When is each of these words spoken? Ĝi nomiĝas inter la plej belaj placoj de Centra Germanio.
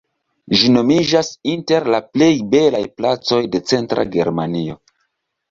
Ĝi 0.59 0.69
nomiĝas 0.77 1.29
inter 1.51 1.85
la 1.97 1.99
plej 2.15 2.31
belaj 2.55 2.81
placoj 3.03 3.41
de 3.57 3.63
Centra 3.75 4.09
Germanio. 4.19 4.81